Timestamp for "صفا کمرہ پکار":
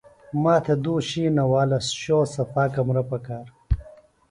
2.33-3.45